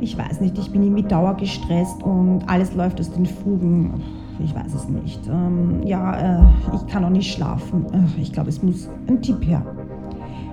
Ich 0.00 0.18
weiß 0.18 0.40
nicht, 0.40 0.58
ich 0.58 0.70
bin 0.70 0.82
irgendwie 0.82 1.04
dauergestresst 1.04 2.02
und 2.02 2.42
alles 2.46 2.74
läuft 2.74 3.00
aus 3.00 3.10
den 3.12 3.26
Fugen. 3.26 4.02
Ich 4.42 4.54
weiß 4.54 4.74
es 4.74 4.88
nicht. 4.88 5.20
Ähm, 5.28 5.82
ja, 5.84 6.40
äh, 6.40 6.44
ich 6.74 6.86
kann 6.88 7.04
auch 7.04 7.10
nicht 7.10 7.32
schlafen. 7.32 7.86
Äh, 7.92 8.20
ich 8.20 8.32
glaube, 8.32 8.48
es 8.48 8.62
muss 8.62 8.88
ein 9.06 9.22
Tipp 9.22 9.46
her. 9.46 9.64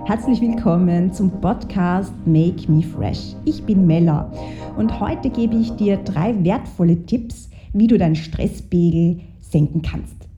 Herzlich 0.04 0.40
willkommen 0.40 1.12
zum 1.12 1.30
Podcast 1.40 2.14
Make 2.24 2.70
Me 2.70 2.82
Fresh. 2.82 3.34
Ich 3.44 3.64
bin 3.64 3.86
Mella 3.86 4.30
und 4.76 5.00
heute 5.00 5.30
gebe 5.30 5.56
ich 5.56 5.72
dir 5.72 5.96
drei 5.96 6.34
wertvolle 6.44 7.04
Tipps, 7.04 7.50
wie 7.72 7.88
du 7.88 7.98
deinen 7.98 8.16
Stresspegel 8.16 9.20
senken 9.40 9.82
kannst. 9.82 10.28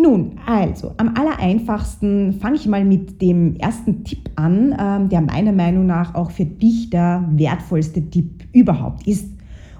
Nun, 0.00 0.36
also, 0.46 0.94
am 0.96 1.14
allereinfachsten 1.14 2.32
fange 2.40 2.56
ich 2.56 2.66
mal 2.66 2.86
mit 2.86 3.20
dem 3.20 3.56
ersten 3.56 4.02
Tipp 4.02 4.30
an, 4.34 4.74
ähm, 4.80 5.10
der 5.10 5.20
meiner 5.20 5.52
Meinung 5.52 5.84
nach 5.84 6.14
auch 6.14 6.30
für 6.30 6.46
dich 6.46 6.88
der 6.88 7.28
wertvollste 7.32 8.08
Tipp 8.08 8.44
überhaupt 8.54 9.06
ist. 9.06 9.28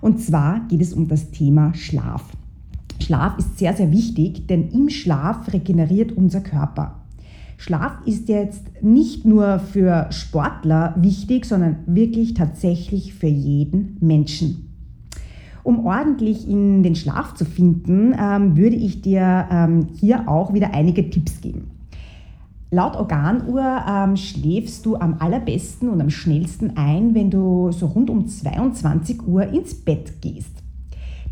Und 0.02 0.20
zwar 0.20 0.66
geht 0.68 0.82
es 0.82 0.92
um 0.92 1.08
das 1.08 1.30
Thema 1.30 1.72
Schlaf. 1.72 2.24
Schlaf 3.00 3.38
ist 3.38 3.58
sehr, 3.58 3.72
sehr 3.72 3.92
wichtig, 3.92 4.46
denn 4.46 4.68
im 4.68 4.90
Schlaf 4.90 5.50
regeneriert 5.54 6.12
unser 6.12 6.40
Körper. 6.40 7.00
Schlaf 7.56 7.92
ist 8.04 8.28
jetzt 8.28 8.82
nicht 8.82 9.24
nur 9.24 9.58
für 9.58 10.06
Sportler 10.10 10.94
wichtig, 10.98 11.46
sondern 11.46 11.76
wirklich 11.86 12.34
tatsächlich 12.34 13.14
für 13.14 13.26
jeden 13.26 13.96
Menschen. 14.00 14.69
Um 15.62 15.86
ordentlich 15.86 16.48
in 16.48 16.82
den 16.82 16.94
Schlaf 16.94 17.34
zu 17.34 17.44
finden, 17.44 18.14
ähm, 18.18 18.56
würde 18.56 18.76
ich 18.76 19.02
dir 19.02 19.46
ähm, 19.50 19.88
hier 19.98 20.28
auch 20.28 20.54
wieder 20.54 20.74
einige 20.74 21.10
Tipps 21.10 21.40
geben. 21.40 21.70
Laut 22.72 22.94
Organuhr 22.94 23.84
ähm, 23.88 24.16
schläfst 24.16 24.86
du 24.86 24.94
am 24.94 25.16
allerbesten 25.18 25.88
und 25.88 26.00
am 26.00 26.08
schnellsten 26.08 26.76
ein, 26.76 27.16
wenn 27.16 27.28
du 27.28 27.72
so 27.72 27.86
rund 27.86 28.10
um 28.10 28.28
22 28.28 29.26
Uhr 29.26 29.42
ins 29.48 29.74
Bett 29.74 30.22
gehst. 30.22 30.52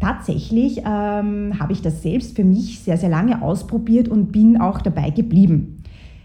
Tatsächlich 0.00 0.78
ähm, 0.78 1.58
habe 1.58 1.72
ich 1.72 1.80
das 1.80 2.02
selbst 2.02 2.34
für 2.34 2.44
mich 2.44 2.80
sehr, 2.80 2.96
sehr 2.96 3.08
lange 3.08 3.40
ausprobiert 3.40 4.08
und 4.08 4.32
bin 4.32 4.60
auch 4.60 4.80
dabei 4.80 5.10
geblieben. 5.10 5.82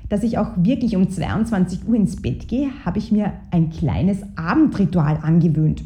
Dass 0.10 0.23
ich 0.23 0.38
auch 0.38 0.50
wirklich 0.58 0.95
um 0.95 1.10
22 1.10 1.88
Uhr 1.88 1.95
ins 1.95 2.22
Bett 2.22 2.48
gehe, 2.48 2.70
habe 2.84 2.98
ich 3.00 3.12
mir 3.12 3.34
ein 3.52 3.70
kleines 3.70 4.20
Abendritual 4.36 5.20
angewöhnt. 5.22 5.84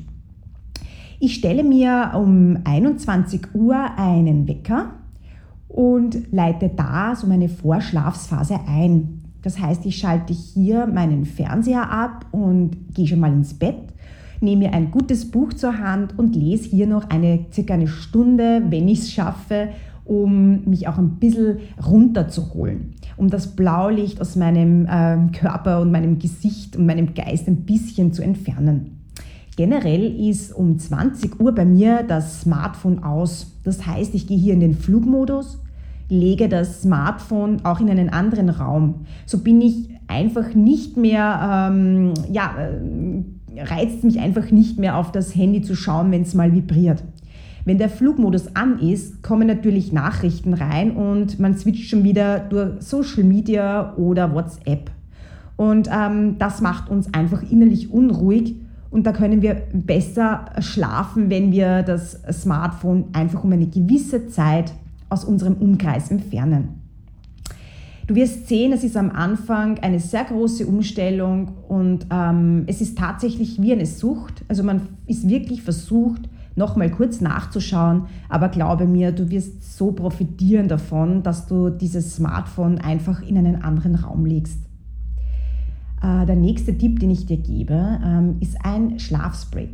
Ich 1.20 1.34
stelle 1.34 1.64
mir 1.64 2.12
um 2.14 2.60
21 2.64 3.56
Uhr 3.56 3.76
einen 3.98 4.48
Wecker 4.48 4.92
und 5.68 6.32
leite 6.32 6.70
da 6.70 7.16
so 7.16 7.26
meine 7.26 7.50
Vorschlafsphase 7.50 8.60
ein. 8.68 9.24
Das 9.42 9.60
heißt, 9.60 9.84
ich 9.88 9.98
schalte 9.98 10.32
hier 10.34 10.86
meinen 10.86 11.26
Fernseher 11.26 11.90
ab 11.90 12.28
und 12.32 12.94
gehe 12.94 13.08
schon 13.08 13.20
mal 13.20 13.34
ins 13.34 13.56
Bett, 13.56 13.96
nehme 14.42 14.66
mir 14.66 14.74
ein 14.74 14.92
gutes 14.92 15.32
Buch 15.32 15.54
zur 15.54 15.80
Hand 15.80 16.20
und 16.20 16.36
lese 16.36 16.70
hier 16.70 16.86
noch 16.86 17.10
eine 17.10 17.46
circa 17.52 17.74
eine 17.74 17.88
Stunde, 17.88 18.62
wenn 18.70 18.88
ich 18.88 19.00
es 19.00 19.12
schaffe, 19.12 19.70
um 20.06 20.66
mich 20.66 20.88
auch 20.88 21.00
ein 21.00 21.16
bisschen 21.16 21.58
runterzuholen, 21.84 22.94
um 23.18 23.32
das 23.32 23.56
Blaulicht 23.56 24.22
aus 24.22 24.36
meinem 24.36 24.86
äh, 24.86 25.18
Körper 25.36 25.82
und 25.82 25.92
meinem 25.92 26.20
Gesicht 26.20 26.76
und 26.76 26.86
meinem 26.86 27.16
Geist 27.16 27.48
ein 27.48 27.66
bisschen 27.66 28.14
zu 28.14 28.22
entfernen. 28.22 28.97
Generell 29.58 30.30
ist 30.30 30.54
um 30.54 30.78
20 30.78 31.40
Uhr 31.40 31.54
bei 31.54 31.66
mir 31.66 32.04
das 32.08 32.42
Smartphone 32.42 33.04
aus. 33.04 33.58
Das 33.64 33.88
heißt, 33.88 34.14
ich 34.14 34.28
gehe 34.28 34.38
hier 34.38 34.54
in 34.54 34.60
den 34.60 34.76
Flugmodus, 34.76 35.60
lege 36.10 36.48
das 36.48 36.84
Smartphone 36.84 37.66
auch 37.66 37.80
in 37.80 37.90
einen 37.90 38.10
anderen 38.10 38.50
Raum. 38.50 39.08
So 39.26 39.40
bin 39.40 39.60
ich 39.60 39.90
einfach 40.08 40.54
nicht 40.54 40.96
mehr, 40.96 41.72
ähm, 41.72 42.14
ja, 42.32 42.54
äh, 42.56 43.62
reizt 43.64 44.04
mich 44.04 44.20
einfach 44.20 44.52
nicht 44.52 44.78
mehr 44.78 44.96
auf 44.96 45.12
das 45.12 45.36
Handy 45.36 45.64
zu 45.64 45.76
schauen, 45.76 46.12
wenn 46.12 46.22
es 46.22 46.36
mal 46.36 46.54
vibriert. 46.54 47.04
Wenn 47.66 47.80
der 47.80 47.90
Flugmodus 47.90 48.56
an 48.56 48.78
ist, 48.78 49.24
kommen 49.24 49.48
natürlich 49.48 49.92
Nachrichten 49.92 50.54
rein 50.54 50.92
und 50.92 51.40
man 51.40 51.58
switcht 51.58 51.90
schon 51.90 52.04
wieder 52.04 52.42
durch 52.42 52.80
Social 52.84 53.24
Media 53.24 53.96
oder 53.96 54.36
WhatsApp. 54.36 54.92
Und 55.56 55.90
ähm, 55.92 56.36
das 56.38 56.62
macht 56.62 56.92
uns 56.92 57.12
einfach 57.12 57.42
innerlich 57.42 57.90
unruhig 57.90 58.54
und 58.90 59.06
da 59.06 59.12
können 59.12 59.42
wir 59.42 59.64
besser 59.74 60.46
schlafen, 60.60 61.30
wenn 61.30 61.52
wir 61.52 61.84
das 61.84 62.22
Smartphone 62.32 63.06
einfach 63.14 63.44
um 63.44 63.52
eine 63.52 63.68
gewisse 63.68 64.28
Zeit 64.28 64.74
aus 65.10 65.24
unserem 65.24 65.56
Umkreis 65.56 66.12
entfernen. 66.12 66.82
Du 68.08 68.16
wirst 68.16 68.48
sehen, 68.48 68.72
es 68.72 68.86
ist 68.86 68.96
am 68.96 69.12
Anfang 69.12 69.80
eine 69.80 70.00
sehr 70.00 70.24
große 70.24 70.66
Umstellung 70.66 71.50
und 71.68 72.08
ähm, 72.10 72.64
es 72.66 72.80
ist 72.80 72.98
tatsächlich 72.98 73.62
wie 73.62 73.74
eine 73.74 73.86
Sucht. 73.86 74.46
Also 74.48 74.64
man 74.64 74.84
ist 75.08 75.28
wirklich 75.28 75.62
versucht, 75.62 76.22
nochmal 76.56 76.90
kurz 76.90 77.20
nachzuschauen, 77.20 78.06
aber 78.30 78.48
glaube 78.48 78.86
mir, 78.86 79.12
du 79.12 79.30
wirst 79.30 79.78
so 79.78 79.92
profitieren 79.92 80.70
davon, 80.70 81.22
dass 81.22 81.48
du 81.48 81.70
dieses 81.70 82.16
Smartphone 82.16 82.80
einfach 82.80 83.22
in 83.22 83.38
einen 83.38 83.62
anderen 83.62 83.96
Raum 83.96 84.26
legst. 84.26 84.67
Äh, 86.08 86.26
der 86.26 86.36
nächste 86.36 86.78
Tipp, 86.78 87.00
den 87.00 87.12
ich 87.12 87.26
dir 87.26 87.38
gebe, 87.38 88.00
ähm, 88.04 88.38
ist 88.40 88.58
ein 88.64 89.00
Schlafspray. 89.00 89.70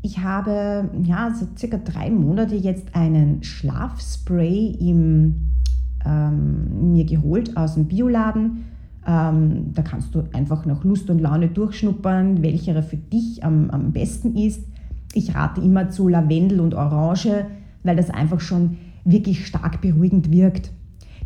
Ich 0.00 0.20
habe 0.20 0.88
ja, 1.04 1.34
so 1.34 1.46
circa 1.56 1.76
drei 1.76 2.10
Monate 2.10 2.54
jetzt 2.54 2.94
einen 2.94 3.42
Schlafspray 3.42 4.76
im, 4.80 5.34
ähm, 6.06 6.92
mir 6.92 7.04
geholt 7.04 7.56
aus 7.56 7.74
dem 7.74 7.86
Bioladen. 7.86 8.64
Ähm, 9.06 9.72
da 9.74 9.82
kannst 9.82 10.14
du 10.14 10.22
einfach 10.32 10.64
nach 10.64 10.84
Lust 10.84 11.10
und 11.10 11.20
Laune 11.20 11.48
durchschnuppern, 11.48 12.42
welcher 12.42 12.82
für 12.82 12.96
dich 12.96 13.44
am, 13.44 13.70
am 13.70 13.92
besten 13.92 14.36
ist. 14.36 14.64
Ich 15.12 15.34
rate 15.34 15.60
immer 15.60 15.90
zu 15.90 16.08
Lavendel 16.08 16.60
und 16.60 16.74
Orange, 16.74 17.46
weil 17.82 17.96
das 17.96 18.10
einfach 18.10 18.40
schon 18.40 18.78
wirklich 19.04 19.46
stark 19.46 19.80
beruhigend 19.80 20.30
wirkt. 20.30 20.70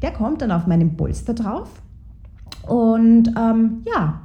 Der 0.01 0.13
kommt 0.13 0.43
dann 0.43 0.51
auf 0.51 0.67
meinem 0.67 0.97
Polster 0.97 1.35
drauf 1.35 1.83
und 2.67 3.29
ähm, 3.37 3.83
ja, 3.93 4.21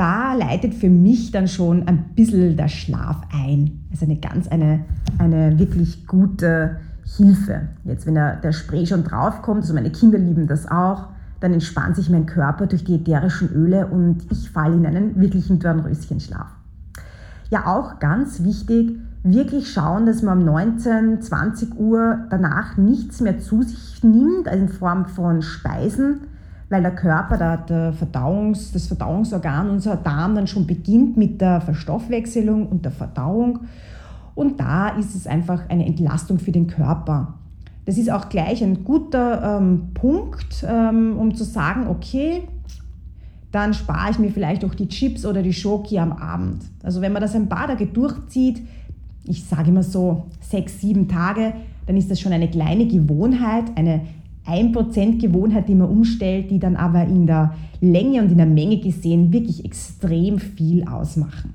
da 0.00 0.32
leitet 0.32 0.72
für 0.72 0.88
mich 0.88 1.30
dann 1.30 1.46
schon 1.46 1.86
ein 1.86 2.14
bisschen 2.14 2.56
der 2.56 2.68
Schlaf 2.68 3.18
ein. 3.34 3.84
Also 3.90 4.06
eine 4.06 4.16
ganz, 4.16 4.48
eine, 4.48 4.80
eine 5.18 5.58
wirklich 5.58 6.06
gute 6.06 6.76
Hilfe. 7.18 7.68
Jetzt, 7.84 8.06
wenn 8.06 8.14
der, 8.14 8.36
der 8.36 8.52
Spray 8.52 8.86
schon 8.86 9.04
draufkommt, 9.04 9.60
also 9.60 9.74
meine 9.74 9.90
Kinder 9.90 10.16
lieben 10.16 10.46
das 10.46 10.66
auch, 10.66 11.08
dann 11.40 11.52
entspannt 11.52 11.96
sich 11.96 12.08
mein 12.08 12.24
Körper 12.24 12.66
durch 12.66 12.82
die 12.82 12.94
ätherischen 12.94 13.50
Öle 13.52 13.88
und 13.88 14.24
ich 14.30 14.48
falle 14.48 14.76
in 14.76 14.86
einen 14.86 15.20
wirklichen 15.20 15.58
Dornröschenschlaf. 15.58 16.46
Ja, 17.50 17.66
auch 17.66 17.98
ganz 17.98 18.42
wichtig, 18.42 18.96
wirklich 19.22 19.70
schauen, 19.70 20.06
dass 20.06 20.22
man 20.22 20.38
um 20.38 20.44
19, 20.46 21.20
20 21.20 21.78
Uhr 21.78 22.20
danach 22.30 22.78
nichts 22.78 23.20
mehr 23.20 23.38
zu 23.38 23.62
sich 23.62 24.02
nimmt, 24.02 24.48
also 24.48 24.62
in 24.62 24.70
Form 24.70 25.04
von 25.04 25.42
Speisen, 25.42 26.20
weil 26.70 26.82
der 26.82 26.94
Körper, 26.94 27.36
der, 27.36 27.56
der 27.58 27.92
Verdauungs, 27.92 28.72
das 28.72 28.86
Verdauungsorgan, 28.86 29.68
unser 29.68 29.96
Darm 29.96 30.36
dann 30.36 30.46
schon 30.46 30.66
beginnt 30.66 31.16
mit 31.16 31.40
der 31.40 31.60
Verstoffwechselung 31.60 32.68
und 32.68 32.84
der 32.84 32.92
Verdauung. 32.92 33.60
Und 34.36 34.60
da 34.60 34.90
ist 34.90 35.14
es 35.14 35.26
einfach 35.26 35.68
eine 35.68 35.84
Entlastung 35.84 36.38
für 36.38 36.52
den 36.52 36.68
Körper. 36.68 37.34
Das 37.84 37.98
ist 37.98 38.10
auch 38.10 38.28
gleich 38.28 38.62
ein 38.62 38.84
guter 38.84 39.58
ähm, 39.58 39.88
Punkt, 39.94 40.64
ähm, 40.66 41.16
um 41.18 41.34
zu 41.34 41.42
sagen, 41.42 41.88
okay, 41.88 42.44
dann 43.50 43.74
spare 43.74 44.12
ich 44.12 44.20
mir 44.20 44.30
vielleicht 44.30 44.64
auch 44.64 44.76
die 44.76 44.86
Chips 44.86 45.26
oder 45.26 45.42
die 45.42 45.52
Schoki 45.52 45.98
am 45.98 46.12
Abend. 46.12 46.62
Also 46.84 47.00
wenn 47.00 47.12
man 47.12 47.20
das 47.20 47.34
ein 47.34 47.48
paar 47.48 47.66
Tage 47.66 47.86
durchzieht, 47.86 48.62
ich 49.24 49.44
sage 49.44 49.70
immer 49.70 49.82
so 49.82 50.26
sechs, 50.40 50.80
sieben 50.80 51.08
Tage, 51.08 51.52
dann 51.86 51.96
ist 51.96 52.08
das 52.10 52.20
schon 52.20 52.32
eine 52.32 52.48
kleine 52.48 52.86
Gewohnheit, 52.86 53.64
eine 53.74 54.02
1% 54.50 55.20
Gewohnheit, 55.20 55.68
die 55.68 55.74
man 55.74 55.88
umstellt, 55.88 56.50
die 56.50 56.58
dann 56.58 56.76
aber 56.76 57.04
in 57.04 57.26
der 57.26 57.54
Länge 57.80 58.22
und 58.22 58.30
in 58.30 58.38
der 58.38 58.46
Menge 58.46 58.78
gesehen 58.78 59.32
wirklich 59.32 59.64
extrem 59.64 60.38
viel 60.38 60.86
ausmachen. 60.86 61.54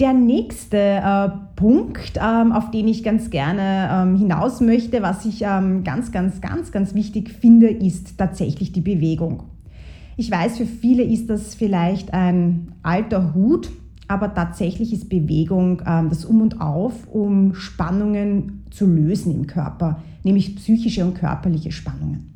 Der 0.00 0.14
nächste 0.14 0.78
äh, 0.78 1.28
Punkt, 1.54 2.14
ähm, 2.16 2.50
auf 2.50 2.70
den 2.70 2.88
ich 2.88 3.04
ganz 3.04 3.30
gerne 3.30 3.88
ähm, 3.92 4.16
hinaus 4.16 4.60
möchte, 4.60 5.02
was 5.02 5.24
ich 5.26 5.42
ähm, 5.42 5.84
ganz, 5.84 6.10
ganz, 6.10 6.40
ganz, 6.40 6.72
ganz 6.72 6.94
wichtig 6.94 7.30
finde, 7.30 7.68
ist 7.68 8.18
tatsächlich 8.18 8.72
die 8.72 8.80
Bewegung. 8.80 9.44
Ich 10.16 10.30
weiß, 10.30 10.58
für 10.58 10.66
viele 10.66 11.02
ist 11.02 11.30
das 11.30 11.54
vielleicht 11.54 12.12
ein 12.14 12.72
alter 12.82 13.34
Hut, 13.34 13.70
aber 14.12 14.34
tatsächlich 14.34 14.92
ist 14.92 15.08
Bewegung 15.08 15.80
ähm, 15.86 16.10
das 16.10 16.26
Um 16.26 16.42
und 16.42 16.60
Auf, 16.60 17.08
um 17.10 17.54
Spannungen 17.54 18.64
zu 18.70 18.86
lösen 18.86 19.34
im 19.34 19.46
Körper, 19.46 20.02
nämlich 20.22 20.54
psychische 20.56 21.02
und 21.02 21.14
körperliche 21.14 21.72
Spannungen. 21.72 22.34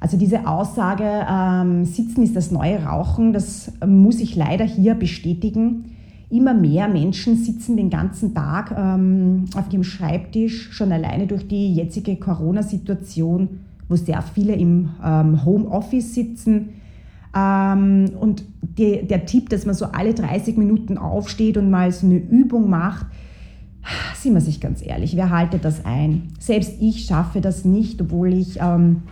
Also 0.00 0.16
diese 0.16 0.46
Aussage, 0.46 1.04
ähm, 1.30 1.84
Sitzen 1.84 2.22
ist 2.22 2.34
das 2.34 2.50
neue 2.50 2.82
Rauchen, 2.82 3.34
das 3.34 3.72
muss 3.86 4.20
ich 4.20 4.36
leider 4.36 4.64
hier 4.64 4.94
bestätigen. 4.94 5.96
Immer 6.30 6.54
mehr 6.54 6.88
Menschen 6.88 7.36
sitzen 7.36 7.76
den 7.76 7.90
ganzen 7.90 8.34
Tag 8.34 8.74
ähm, 8.74 9.44
auf 9.54 9.68
dem 9.68 9.84
Schreibtisch, 9.84 10.72
schon 10.72 10.92
alleine 10.92 11.26
durch 11.26 11.46
die 11.46 11.74
jetzige 11.74 12.16
Corona-Situation, 12.16 13.60
wo 13.90 13.96
sehr 13.96 14.22
viele 14.22 14.54
im 14.54 14.88
ähm, 15.04 15.44
Homeoffice 15.44 16.14
sitzen 16.14 16.70
und 17.34 18.44
die, 18.60 19.06
der 19.06 19.24
Tipp, 19.26 19.48
dass 19.48 19.64
man 19.64 19.74
so 19.74 19.86
alle 19.86 20.14
30 20.14 20.56
Minuten 20.56 20.98
aufsteht 20.98 21.56
und 21.56 21.70
mal 21.70 21.90
so 21.90 22.06
eine 22.06 22.16
Übung 22.16 22.68
macht, 22.68 23.06
sind 24.14 24.34
wir 24.34 24.40
sich 24.40 24.60
ganz 24.60 24.84
ehrlich, 24.84 25.16
wer 25.16 25.30
haltet 25.30 25.64
das 25.64 25.84
ein? 25.84 26.28
Selbst 26.38 26.74
ich 26.80 27.04
schaffe 27.04 27.40
das 27.40 27.64
nicht, 27.64 28.00
obwohl 28.00 28.32
ich 28.32 28.60
ähm, 28.60 29.02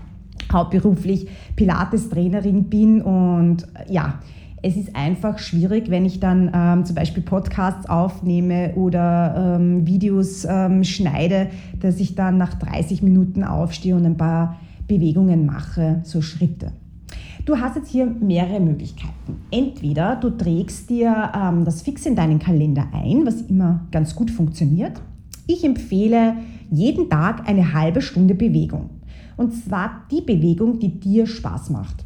hauptberuflich 0.52 1.28
Pilates-Trainerin 1.56 2.64
bin 2.64 3.02
und 3.02 3.64
äh, 3.74 3.92
ja, 3.92 4.20
es 4.62 4.76
ist 4.76 4.94
einfach 4.94 5.38
schwierig, 5.38 5.90
wenn 5.90 6.04
ich 6.04 6.20
dann 6.20 6.50
ähm, 6.54 6.84
zum 6.84 6.94
Beispiel 6.94 7.22
Podcasts 7.22 7.88
aufnehme 7.88 8.74
oder 8.74 9.56
ähm, 9.58 9.86
Videos 9.86 10.44
ähm, 10.44 10.84
schneide, 10.84 11.48
dass 11.80 11.98
ich 11.98 12.14
dann 12.14 12.36
nach 12.36 12.54
30 12.54 13.02
Minuten 13.02 13.42
aufstehe 13.42 13.96
und 13.96 14.04
ein 14.04 14.18
paar 14.18 14.56
Bewegungen 14.86 15.46
mache, 15.46 16.00
so 16.04 16.20
Schritte. 16.20 16.72
Du 17.50 17.58
hast 17.58 17.74
jetzt 17.74 17.90
hier 17.90 18.06
mehrere 18.06 18.60
Möglichkeiten. 18.60 19.42
Entweder 19.50 20.14
du 20.14 20.30
trägst 20.30 20.88
dir 20.88 21.32
ähm, 21.34 21.64
das 21.64 21.82
fix 21.82 22.06
in 22.06 22.14
deinen 22.14 22.38
Kalender 22.38 22.86
ein, 22.92 23.26
was 23.26 23.42
immer 23.42 23.88
ganz 23.90 24.14
gut 24.14 24.30
funktioniert. 24.30 25.02
Ich 25.48 25.64
empfehle 25.64 26.36
jeden 26.70 27.10
Tag 27.10 27.48
eine 27.48 27.72
halbe 27.72 28.02
Stunde 28.02 28.36
Bewegung. 28.36 28.90
Und 29.36 29.52
zwar 29.52 30.02
die 30.12 30.20
Bewegung, 30.20 30.78
die 30.78 31.00
dir 31.00 31.26
Spaß 31.26 31.70
macht. 31.70 32.04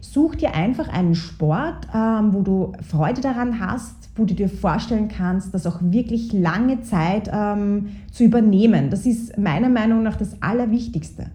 Such 0.00 0.34
dir 0.34 0.56
einfach 0.56 0.88
einen 0.88 1.14
Sport, 1.14 1.86
ähm, 1.94 2.34
wo 2.34 2.42
du 2.42 2.72
Freude 2.82 3.20
daran 3.20 3.60
hast, 3.60 4.10
wo 4.16 4.24
du 4.24 4.34
dir 4.34 4.48
vorstellen 4.48 5.06
kannst, 5.06 5.54
das 5.54 5.64
auch 5.64 5.78
wirklich 5.80 6.32
lange 6.32 6.80
Zeit 6.80 7.30
ähm, 7.32 7.90
zu 8.10 8.24
übernehmen. 8.24 8.90
Das 8.90 9.06
ist 9.06 9.38
meiner 9.38 9.68
Meinung 9.68 10.02
nach 10.02 10.16
das 10.16 10.42
Allerwichtigste. 10.42 11.30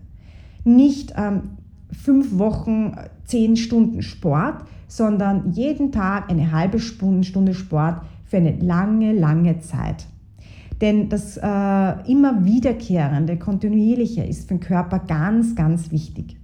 Nicht 0.65 1.13
ähm, 1.15 1.56
fünf 1.91 2.37
Wochen, 2.37 2.95
zehn 3.25 3.55
Stunden 3.55 4.01
Sport, 4.01 4.65
sondern 4.87 5.51
jeden 5.51 5.91
Tag 5.91 6.29
eine 6.29 6.51
halbe 6.51 6.79
Stunde 6.79 7.53
Sport 7.53 8.01
für 8.25 8.37
eine 8.37 8.57
lange, 8.57 9.13
lange 9.13 9.59
Zeit. 9.59 10.05
Denn 10.81 11.09
das 11.09 11.37
äh, 11.37 12.11
immer 12.11 12.45
wiederkehrende, 12.45 13.37
kontinuierliche 13.37 14.23
ist 14.23 14.47
für 14.47 14.55
den 14.55 14.59
Körper 14.59 14.99
ganz, 14.99 15.55
ganz 15.55 15.91
wichtig. 15.91 16.37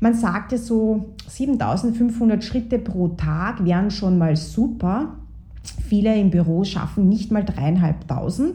Man 0.00 0.14
sagt 0.14 0.52
ja 0.52 0.58
so, 0.58 1.14
7500 1.28 2.42
Schritte 2.42 2.78
pro 2.78 3.08
Tag 3.08 3.64
wären 3.64 3.90
schon 3.90 4.18
mal 4.18 4.34
super. 4.34 5.16
Viele 5.86 6.18
im 6.18 6.30
Büro 6.30 6.64
schaffen 6.64 7.08
nicht 7.08 7.30
mal 7.30 7.44
dreieinhalbtausend. 7.44 8.54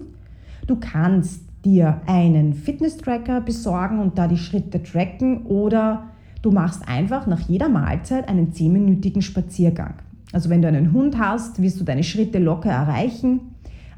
Du 0.66 0.78
kannst 0.78 1.45
dir 1.66 2.02
einen 2.06 2.54
Fitness-Tracker 2.54 3.42
besorgen 3.42 4.00
und 4.00 4.18
da 4.18 4.28
die 4.28 4.38
Schritte 4.38 4.82
tracken 4.84 5.46
oder 5.46 6.04
du 6.42 6.52
machst 6.52 6.88
einfach 6.88 7.28
nach 7.28 7.42
jeder 7.42 7.68
Mahlzeit 7.70 8.30
einen 8.30 8.52
10-minütigen 8.52 9.22
Spaziergang. 9.22 9.96
Also 10.32 10.50
wenn 10.50 10.62
du 10.62 10.68
einen 10.68 10.94
Hund 10.94 11.18
hast, 11.18 11.62
wirst 11.62 11.80
du 11.80 11.84
deine 11.84 12.04
Schritte 12.04 12.40
locker 12.40 12.70
erreichen. 12.70 13.40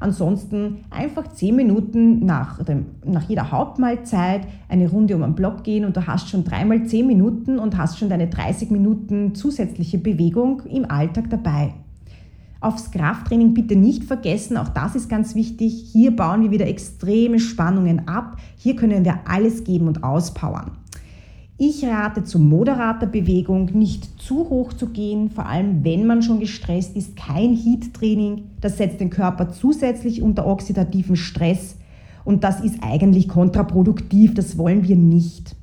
Ansonsten 0.00 0.84
einfach 0.90 1.26
10 1.28 1.56
Minuten 1.56 2.24
nach, 2.24 2.62
dem, 2.62 2.86
nach 3.04 3.28
jeder 3.28 3.50
Hauptmahlzeit 3.50 4.42
eine 4.68 4.88
Runde 4.88 5.16
um 5.16 5.22
den 5.22 5.34
Block 5.34 5.64
gehen 5.64 5.84
und 5.84 5.96
du 5.96 6.06
hast 6.06 6.28
schon 6.28 6.44
dreimal 6.44 6.84
10 6.84 7.06
Minuten 7.06 7.58
und 7.58 7.76
hast 7.76 7.98
schon 7.98 8.08
deine 8.08 8.28
30 8.28 8.70
Minuten 8.70 9.34
zusätzliche 9.34 9.98
Bewegung 9.98 10.62
im 10.66 10.88
Alltag 10.88 11.30
dabei. 11.30 11.74
Aufs 12.60 12.90
Krafttraining 12.90 13.54
bitte 13.54 13.76
nicht 13.76 14.04
vergessen, 14.04 14.56
auch 14.56 14.68
das 14.68 14.96
ist 14.96 15.08
ganz 15.08 15.36
wichtig. 15.36 15.90
Hier 15.92 16.14
bauen 16.14 16.42
wir 16.42 16.50
wieder 16.50 16.66
extreme 16.66 17.38
Spannungen 17.38 18.08
ab. 18.08 18.36
Hier 18.56 18.74
können 18.74 19.04
wir 19.04 19.20
alles 19.26 19.62
geben 19.62 19.86
und 19.86 20.02
auspowern. 20.02 20.72
Ich 21.56 21.84
rate 21.84 22.24
zu 22.24 22.38
moderater 22.38 23.06
Bewegung, 23.06 23.66
nicht 23.74 24.20
zu 24.20 24.48
hoch 24.48 24.72
zu 24.72 24.88
gehen, 24.88 25.30
vor 25.30 25.46
allem 25.46 25.84
wenn 25.84 26.06
man 26.06 26.22
schon 26.22 26.40
gestresst 26.40 26.96
ist. 26.96 27.16
Kein 27.16 27.54
Heat-Training, 27.54 28.42
das 28.60 28.76
setzt 28.76 29.00
den 29.00 29.10
Körper 29.10 29.50
zusätzlich 29.50 30.22
unter 30.22 30.46
oxidativen 30.46 31.16
Stress 31.16 31.76
und 32.24 32.44
das 32.44 32.60
ist 32.60 32.82
eigentlich 32.82 33.28
kontraproduktiv, 33.28 34.34
das 34.34 34.58
wollen 34.58 34.86
wir 34.86 34.96
nicht. 34.96 35.57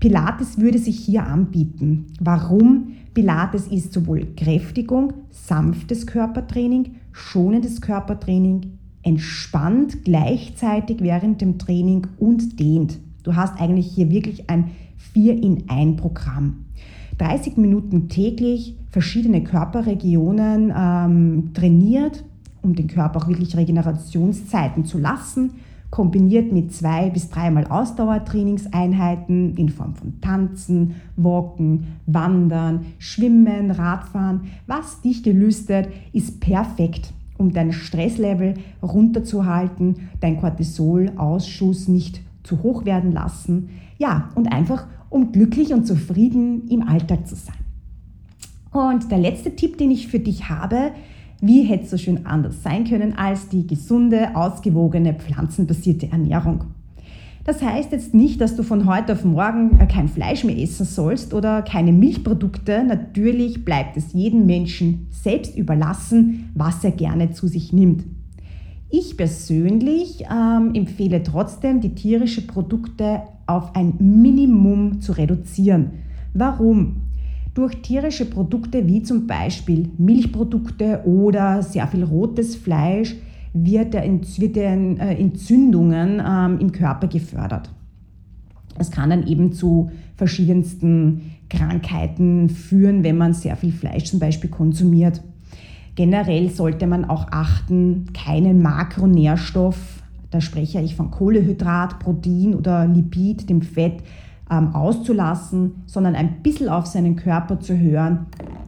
Pilates 0.00 0.58
würde 0.58 0.78
sich 0.78 0.98
hier 0.98 1.26
anbieten. 1.26 2.06
Warum? 2.20 2.92
Pilates 3.14 3.66
ist 3.66 3.92
sowohl 3.92 4.28
Kräftigung, 4.36 5.12
sanftes 5.30 6.06
Körpertraining, 6.06 6.92
schonendes 7.10 7.80
Körpertraining, 7.80 8.78
entspannt 9.02 10.04
gleichzeitig 10.04 11.00
während 11.00 11.40
dem 11.40 11.58
Training 11.58 12.06
und 12.18 12.60
dehnt. 12.60 12.98
Du 13.24 13.34
hast 13.34 13.60
eigentlich 13.60 13.88
hier 13.88 14.10
wirklich 14.10 14.48
ein 14.48 14.70
4 15.12 15.42
in 15.42 15.64
1 15.68 16.00
Programm. 16.00 16.66
30 17.18 17.56
Minuten 17.56 18.08
täglich, 18.08 18.76
verschiedene 18.90 19.42
Körperregionen 19.42 20.72
ähm, 20.76 21.50
trainiert, 21.54 22.24
um 22.62 22.76
den 22.76 22.86
Körper 22.86 23.22
auch 23.22 23.28
wirklich 23.28 23.56
Regenerationszeiten 23.56 24.84
zu 24.84 24.98
lassen 24.98 25.54
kombiniert 25.90 26.52
mit 26.52 26.72
zwei 26.74 27.10
bis 27.10 27.30
dreimal 27.30 27.66
Ausdauertrainingseinheiten 27.66 29.56
in 29.56 29.68
Form 29.68 29.94
von 29.94 30.20
Tanzen, 30.20 30.96
Walken, 31.16 31.86
Wandern, 32.06 32.86
Schwimmen, 32.98 33.70
Radfahren. 33.70 34.42
Was 34.66 35.00
dich 35.00 35.22
gelüstet, 35.22 35.88
ist 36.12 36.40
perfekt, 36.40 37.12
um 37.38 37.52
dein 37.52 37.72
Stresslevel 37.72 38.54
runterzuhalten, 38.82 40.08
dein 40.20 40.38
Cortisolausschuss 40.38 41.88
nicht 41.88 42.20
zu 42.42 42.62
hoch 42.62 42.84
werden 42.84 43.12
lassen. 43.12 43.70
Ja, 43.96 44.30
und 44.34 44.52
einfach 44.52 44.86
um 45.10 45.32
glücklich 45.32 45.72
und 45.72 45.86
zufrieden 45.86 46.68
im 46.68 46.86
Alltag 46.86 47.26
zu 47.26 47.34
sein. 47.34 47.54
Und 48.70 49.10
der 49.10 49.18
letzte 49.18 49.56
Tipp, 49.56 49.78
den 49.78 49.90
ich 49.90 50.08
für 50.08 50.18
dich 50.18 50.50
habe, 50.50 50.92
wie 51.40 51.62
hätte 51.62 51.84
es 51.84 51.90
so 51.90 51.98
schön 51.98 52.26
anders 52.26 52.62
sein 52.62 52.84
können 52.84 53.16
als 53.16 53.48
die 53.48 53.66
gesunde, 53.66 54.34
ausgewogene, 54.34 55.14
pflanzenbasierte 55.14 56.10
Ernährung? 56.10 56.64
Das 57.44 57.62
heißt 57.62 57.92
jetzt 57.92 58.12
nicht, 58.12 58.42
dass 58.42 58.56
du 58.56 58.62
von 58.62 58.84
heute 58.84 59.14
auf 59.14 59.24
morgen 59.24 59.80
äh, 59.80 59.86
kein 59.86 60.08
Fleisch 60.08 60.44
mehr 60.44 60.58
essen 60.58 60.84
sollst 60.84 61.32
oder 61.32 61.62
keine 61.62 61.92
Milchprodukte. 61.92 62.84
Natürlich 62.84 63.64
bleibt 63.64 63.96
es 63.96 64.12
jedem 64.12 64.44
Menschen 64.44 65.06
selbst 65.10 65.56
überlassen, 65.56 66.50
was 66.54 66.84
er 66.84 66.90
gerne 66.90 67.30
zu 67.30 67.46
sich 67.46 67.72
nimmt. 67.72 68.04
Ich 68.90 69.16
persönlich 69.16 70.24
ähm, 70.30 70.72
empfehle 70.74 71.22
trotzdem, 71.22 71.80
die 71.80 71.94
tierischen 71.94 72.46
Produkte 72.46 73.22
auf 73.46 73.74
ein 73.74 73.94
Minimum 73.98 75.00
zu 75.00 75.12
reduzieren. 75.12 75.92
Warum? 76.34 77.07
Durch 77.54 77.82
tierische 77.82 78.24
Produkte 78.24 78.86
wie 78.86 79.02
zum 79.02 79.26
Beispiel 79.26 79.90
Milchprodukte 79.98 81.02
oder 81.04 81.62
sehr 81.62 81.86
viel 81.88 82.04
rotes 82.04 82.56
Fleisch 82.56 83.16
wird 83.52 83.94
der, 83.94 84.04
äh, 84.04 85.20
Entzündungen 85.20 86.22
ähm, 86.24 86.58
im 86.60 86.72
Körper 86.72 87.08
gefördert. 87.08 87.70
Es 88.78 88.90
kann 88.90 89.10
dann 89.10 89.26
eben 89.26 89.52
zu 89.52 89.90
verschiedensten 90.16 91.32
Krankheiten 91.48 92.48
führen, 92.48 93.02
wenn 93.02 93.16
man 93.16 93.34
sehr 93.34 93.56
viel 93.56 93.72
Fleisch 93.72 94.04
zum 94.04 94.20
Beispiel 94.20 94.50
konsumiert. 94.50 95.22
Generell 95.96 96.50
sollte 96.50 96.86
man 96.86 97.04
auch 97.04 97.26
achten, 97.32 98.06
keinen 98.12 98.62
Makronährstoff, 98.62 100.02
da 100.30 100.40
spreche 100.40 100.80
ich 100.80 100.94
von 100.94 101.10
Kohlehydrat, 101.10 101.98
Protein 101.98 102.54
oder 102.54 102.86
Lipid, 102.86 103.48
dem 103.48 103.62
Fett, 103.62 104.02
ähm, 104.50 104.74
auszulassen, 104.74 105.82
sondern 105.86 106.14
ein 106.14 106.42
bisschen 106.42 106.68
auf 106.68 106.86
seinen 106.86 107.16
Körper 107.16 107.60
zu 107.60 107.78
hören, 107.78 108.26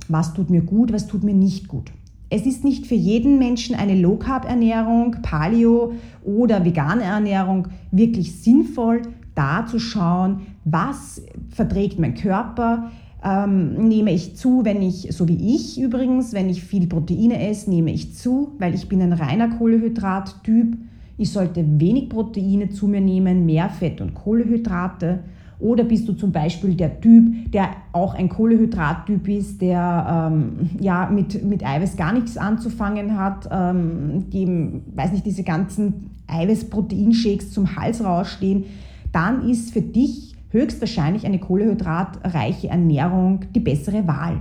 was 0.08 0.34
tut 0.34 0.50
mir 0.50 0.62
gut, 0.62 0.92
was 0.92 1.06
tut 1.06 1.25
mir 1.25 1.34
nicht 1.34 1.68
gut. 1.68 1.92
Es 2.28 2.46
ist 2.46 2.64
nicht 2.64 2.87
für 2.87 2.94
jeden 2.94 3.38
Menschen 3.38 3.75
eine 3.75 4.00
Low-Carb-Ernährung, 4.00 5.16
Paleo 5.22 5.94
oder 6.25 6.64
vegane 6.64 7.02
Ernährung 7.02 7.68
wirklich 7.90 8.40
sinnvoll, 8.40 9.02
da 9.34 9.66
zu 9.66 9.80
schauen, 9.80 10.42
was 10.64 11.22
verträgt 11.49 11.99
mein 11.99 12.14
Körper, 12.14 12.90
ähm, 13.25 13.88
nehme 13.88 14.12
ich 14.12 14.37
zu, 14.37 14.64
wenn 14.64 14.80
ich, 14.80 15.08
so 15.10 15.28
wie 15.28 15.54
ich 15.54 15.80
übrigens, 15.80 16.32
wenn 16.32 16.49
ich 16.49 16.62
viel 16.62 16.87
Proteine 16.87 17.49
esse, 17.49 17.68
nehme 17.68 17.92
ich 17.92 18.14
zu, 18.14 18.52
weil 18.58 18.75
ich 18.75 18.88
bin 18.88 19.02
ein 19.02 19.12
reiner 19.12 19.49
Kohlehydrat-Typ. 19.49 20.78
Ich 21.18 21.32
sollte 21.32 21.64
wenig 21.78 22.08
Proteine 22.08 22.70
zu 22.70 22.87
mir 22.88 23.00
nehmen, 23.00 23.44
mehr 23.44 23.68
Fett 23.68 24.00
und 24.00 24.14
Kohlehydrate. 24.14 25.20
Oder 25.61 25.85
bist 25.85 26.09
du 26.09 26.14
zum 26.14 26.33
Beispiel 26.33 26.75
der 26.75 27.00
Typ, 27.00 27.52
der 27.52 27.69
auch 27.93 28.14
ein 28.14 28.29
Kohlehydrattyp 28.29 29.29
ist, 29.29 29.61
der 29.61 30.31
ähm, 30.33 30.71
ja 30.81 31.09
mit, 31.11 31.45
mit 31.45 31.64
Eiweiß 31.64 31.97
gar 31.97 32.12
nichts 32.12 32.37
anzufangen 32.37 33.19
hat, 33.19 33.49
ähm, 33.50 34.31
dem, 34.31 34.83
weiß 34.95 35.12
nicht, 35.12 35.26
diese 35.26 35.43
ganzen 35.43 36.11
Eiweiß-Proteinshakes 36.26 37.52
zum 37.52 37.76
Hals 37.76 38.02
rausstehen, 38.02 38.64
dann 39.12 39.49
ist 39.49 39.73
für 39.73 39.83
dich 39.83 40.37
höchstwahrscheinlich 40.50 41.26
eine 41.26 41.38
kohlehydratreiche 41.38 42.69
Ernährung 42.69 43.40
die 43.55 43.61
bessere 43.61 44.07
Wahl. 44.07 44.40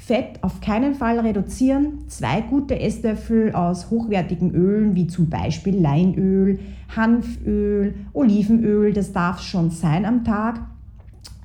Fett 0.00 0.42
auf 0.42 0.62
keinen 0.62 0.94
Fall 0.94 1.20
reduzieren. 1.20 2.08
Zwei 2.08 2.40
gute 2.40 2.80
Esslöffel 2.80 3.52
aus 3.52 3.90
hochwertigen 3.90 4.50
Ölen 4.54 4.94
wie 4.94 5.06
zum 5.06 5.28
Beispiel 5.28 5.78
Leinöl, 5.78 6.58
Hanföl, 6.96 7.94
Olivenöl, 8.14 8.94
das 8.94 9.12
darf 9.12 9.42
schon 9.42 9.70
sein 9.70 10.06
am 10.06 10.24
Tag. 10.24 10.62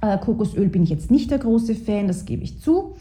Äh, 0.01 0.17
Kokosöl 0.19 0.69
bin 0.69 0.83
ich 0.83 0.89
jetzt 0.89 1.11
nicht 1.11 1.31
der 1.31 1.39
große 1.39 1.75
Fan, 1.75 2.07
das 2.07 2.23
gebe 2.23 2.43
ich 2.43 2.61
zu. 2.61 2.95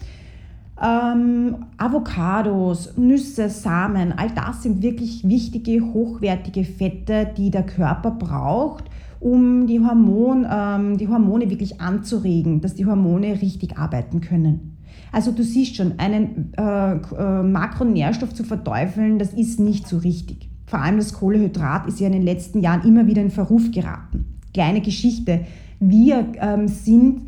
Ähm, 0.82 1.66
Avocados, 1.78 2.98
Nüsse, 2.98 3.48
Samen, 3.48 4.12
all 4.12 4.30
das 4.30 4.64
sind 4.64 4.82
wirklich 4.82 5.26
wichtige, 5.26 5.80
hochwertige 5.80 6.64
Fette, 6.64 7.30
die 7.36 7.52
der 7.52 7.64
Körper 7.64 8.10
braucht, 8.10 8.84
um 9.20 9.68
die, 9.68 9.78
Hormon, 9.78 10.44
ähm, 10.50 10.98
die 10.98 11.06
Hormone 11.06 11.48
wirklich 11.48 11.80
anzuregen, 11.80 12.60
dass 12.60 12.74
die 12.74 12.86
Hormone 12.86 13.40
richtig 13.40 13.78
arbeiten 13.78 14.20
können. 14.20 14.73
Also 15.12 15.30
du 15.30 15.44
siehst 15.44 15.76
schon, 15.76 15.98
einen 15.98 16.52
äh, 16.56 16.94
äh, 16.94 17.42
Makronährstoff 17.42 18.34
zu 18.34 18.44
verteufeln, 18.44 19.18
das 19.18 19.32
ist 19.32 19.60
nicht 19.60 19.86
so 19.86 19.98
richtig. 19.98 20.48
Vor 20.66 20.80
allem 20.80 20.96
das 20.96 21.12
Kohlehydrat 21.12 21.86
ist 21.86 22.00
ja 22.00 22.06
in 22.06 22.14
den 22.14 22.22
letzten 22.22 22.60
Jahren 22.60 22.86
immer 22.86 23.06
wieder 23.06 23.22
in 23.22 23.30
Verruf 23.30 23.70
geraten. 23.70 24.40
Kleine 24.52 24.80
Geschichte. 24.80 25.40
Wir 25.78 26.26
ähm, 26.40 26.68
sind, 26.68 27.22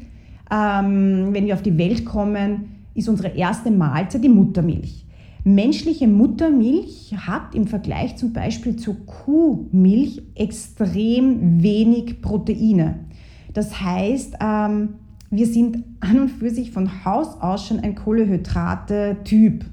ähm, 0.51 1.29
wenn 1.33 1.47
wir 1.47 1.55
auf 1.55 1.63
die 1.63 1.77
Welt 1.79 2.05
kommen, 2.05 2.77
ist 2.95 3.09
unsere 3.09 3.37
erste 3.37 3.71
Mahlzeit 3.71 4.25
die 4.25 4.29
Muttermilch. 4.29 5.07
Menschliche 5.45 6.09
Muttermilch 6.09 7.15
hat 7.17 7.55
im 7.55 7.69
Vergleich 7.69 8.17
zum 8.17 8.33
Beispiel 8.33 8.75
zur 8.75 8.97
Kuhmilch 9.07 10.23
extrem 10.35 11.63
wenig 11.63 12.21
Proteine. 12.21 13.01
Das 13.53 13.81
heißt, 13.81 14.39
ähm, 14.41 14.89
wir 15.31 15.47
sind 15.47 15.85
an 16.01 16.21
und 16.21 16.29
für 16.29 16.51
sich 16.51 16.71
von 16.71 17.05
Haus 17.05 17.41
aus 17.41 17.67
schon 17.67 17.81
ein 17.81 17.95
Kohlehydrate-Typ. 17.95 19.65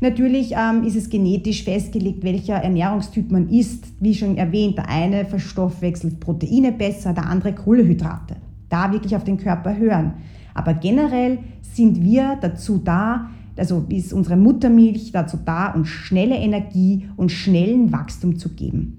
Natürlich 0.00 0.54
ähm, 0.56 0.82
ist 0.82 0.96
es 0.96 1.08
genetisch 1.08 1.62
festgelegt, 1.62 2.24
welcher 2.24 2.54
Ernährungstyp 2.54 3.30
man 3.30 3.48
isst. 3.48 3.86
Wie 4.00 4.14
schon 4.14 4.36
erwähnt, 4.36 4.76
der 4.76 4.88
eine 4.88 5.24
verstoffwechselt 5.24 6.18
Proteine 6.18 6.72
besser, 6.72 7.12
der 7.12 7.26
andere 7.26 7.54
Kohlehydrate. 7.54 8.34
Da 8.68 8.90
wirklich 8.92 9.14
auf 9.14 9.22
den 9.22 9.36
Körper 9.36 9.76
hören. 9.76 10.14
Aber 10.54 10.74
generell 10.74 11.38
sind 11.60 12.02
wir 12.02 12.36
dazu 12.40 12.78
da, 12.78 13.30
also 13.56 13.84
ist 13.88 14.12
unsere 14.12 14.36
Muttermilch 14.36 15.12
dazu 15.12 15.38
da, 15.44 15.72
uns 15.72 15.88
schnelle 15.88 16.34
Energie 16.34 17.08
und 17.16 17.30
schnellen 17.30 17.92
Wachstum 17.92 18.38
zu 18.38 18.48
geben. 18.48 18.98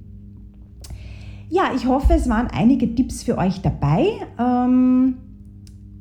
Ja, 1.50 1.72
ich 1.76 1.86
hoffe, 1.86 2.14
es 2.14 2.30
waren 2.30 2.48
einige 2.48 2.96
Tipps 2.96 3.24
für 3.24 3.38
euch 3.38 3.62
dabei. 3.62 4.06
Ähm, 4.40 5.16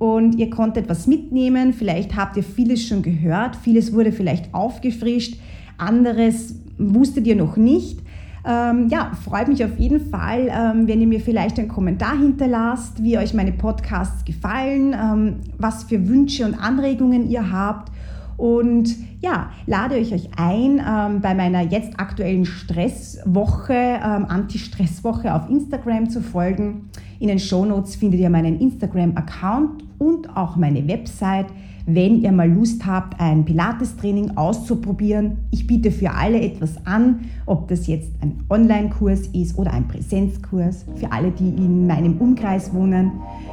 und 0.02 0.34
ihr 0.34 0.50
konntet 0.50 0.88
was 0.88 1.06
mitnehmen. 1.06 1.72
Vielleicht 1.72 2.16
habt 2.16 2.36
ihr 2.36 2.42
vieles 2.42 2.84
schon 2.84 3.02
gehört, 3.02 3.54
vieles 3.54 3.92
wurde 3.92 4.10
vielleicht 4.10 4.52
aufgefrischt, 4.52 5.36
anderes 5.78 6.56
wusstet 6.76 7.24
ihr 7.28 7.36
noch 7.36 7.56
nicht. 7.56 8.00
Ähm, 8.44 8.88
ja, 8.88 9.12
freut 9.24 9.46
mich 9.46 9.64
auf 9.64 9.78
jeden 9.78 10.10
Fall, 10.10 10.50
ähm, 10.50 10.88
wenn 10.88 11.00
ihr 11.00 11.06
mir 11.06 11.20
vielleicht 11.20 11.56
einen 11.60 11.68
Kommentar 11.68 12.18
hinterlasst, 12.18 13.00
wie 13.04 13.16
euch 13.16 13.32
meine 13.32 13.52
Podcasts 13.52 14.24
gefallen, 14.24 14.92
ähm, 14.92 15.36
was 15.58 15.84
für 15.84 16.08
Wünsche 16.08 16.46
und 16.46 16.54
Anregungen 16.54 17.30
ihr 17.30 17.52
habt. 17.52 17.92
Und 18.36 18.96
ja, 19.20 19.50
lade 19.66 19.96
ich 19.98 20.12
euch 20.12 20.30
ein, 20.36 20.80
ähm, 20.80 21.20
bei 21.20 21.34
meiner 21.34 21.62
jetzt 21.62 21.98
aktuellen 22.00 22.44
Stresswoche, 22.44 23.72
ähm, 23.72 24.26
Anti-Stresswoche 24.28 25.34
auf 25.34 25.48
Instagram 25.48 26.10
zu 26.10 26.20
folgen. 26.20 26.90
In 27.20 27.28
den 27.28 27.38
Shownotes 27.38 27.94
findet 27.94 28.20
ihr 28.20 28.30
meinen 28.30 28.58
Instagram-Account 28.60 29.84
und 29.98 30.36
auch 30.36 30.56
meine 30.56 30.86
Website, 30.88 31.46
wenn 31.86 32.20
ihr 32.20 32.32
mal 32.32 32.50
Lust 32.50 32.84
habt, 32.86 33.20
ein 33.20 33.44
Pilates-Training 33.44 34.36
auszuprobieren. 34.36 35.38
Ich 35.50 35.66
biete 35.66 35.90
für 35.90 36.10
alle 36.12 36.40
etwas 36.40 36.84
an, 36.86 37.20
ob 37.46 37.68
das 37.68 37.86
jetzt 37.86 38.10
ein 38.20 38.44
Online-Kurs 38.50 39.28
ist 39.28 39.58
oder 39.58 39.72
ein 39.72 39.88
Präsenzkurs, 39.88 40.84
für 40.96 41.10
alle, 41.12 41.30
die 41.30 41.48
in 41.48 41.86
meinem 41.86 42.18
Umkreis 42.18 42.72
wohnen. 42.72 43.12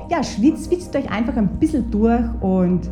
Ja, 0.09 0.23
schwitzt, 0.23 0.67
schwitzt 0.67 0.95
euch 0.95 1.09
einfach 1.11 1.37
ein 1.37 1.59
bisschen 1.59 1.89
durch 1.91 2.23
und 2.41 2.89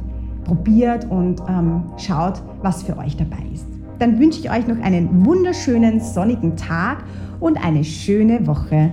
probiert 0.47 1.05
und 1.11 1.41
ähm, 1.47 1.83
schaut, 1.97 2.41
was 2.61 2.83
für 2.83 2.97
euch 2.97 3.15
dabei 3.17 3.43
ist. 3.53 3.65
Dann 3.99 4.19
wünsche 4.19 4.39
ich 4.39 4.49
euch 4.49 4.67
noch 4.67 4.81
einen 4.81 5.25
wunderschönen 5.25 5.99
sonnigen 5.99 6.55
Tag 6.55 7.03
und 7.39 7.63
eine 7.63 7.83
schöne 7.83 8.47
Woche. 8.47 8.91